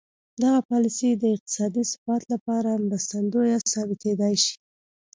دغه 0.41 0.59
پالیسي 0.69 1.09
د 1.15 1.23
اقتصادي 1.35 1.83
ثبات 1.93 2.23
لپاره 2.33 2.81
مرستندویه 2.85 3.57
ثابتېدای 3.73 4.35
شي. 4.43 4.55